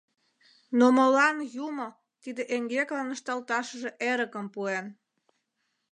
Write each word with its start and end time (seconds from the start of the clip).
—Но 0.77 0.85
молан 0.97 1.37
Юмо 1.67 1.87
тиде 2.21 2.43
эҥгеклан 2.55 3.07
ышталташыже 3.15 3.89
эрыкым 4.09 4.45
пуэн? 4.53 4.85